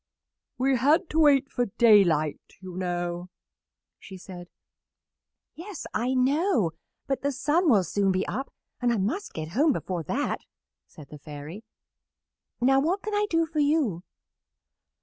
"We 0.57 0.77
had 0.77 1.11
to 1.11 1.19
wait 1.19 1.51
for 1.51 1.67
daylight, 1.67 2.53
you 2.59 2.75
know," 2.75 3.29
she 3.99 4.17
said. 4.17 4.47
"Yes, 5.53 5.85
I 5.93 6.15
know; 6.15 6.71
but 7.05 7.21
the 7.21 7.31
sun 7.31 7.69
will 7.69 7.83
soon 7.83 8.11
be 8.11 8.27
up, 8.27 8.51
and 8.81 8.91
I 8.91 8.97
must 8.97 9.31
get 9.35 9.49
home 9.49 9.73
before 9.73 10.01
that," 10.01 10.39
said 10.87 11.09
the 11.11 11.19
Fairy. 11.19 11.63
"Now 12.59 12.79
what 12.79 13.03
can 13.03 13.13
I 13.13 13.27
do 13.29 13.45
for 13.45 13.59
you?" 13.59 14.01